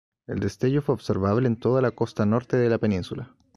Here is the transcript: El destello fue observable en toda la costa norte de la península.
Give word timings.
El 0.25 0.39
destello 0.39 0.81
fue 0.81 0.95
observable 0.95 1.45
en 1.45 1.57
toda 1.57 1.79
la 1.79 1.91
costa 1.91 2.25
norte 2.25 2.57
de 2.57 2.69
la 2.71 2.79
península. 2.79 3.35